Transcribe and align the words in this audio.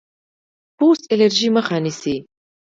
پوست 0.77 1.03
الرجي 1.13 1.49
مخه 1.57 1.77
نیسي. 1.83 2.15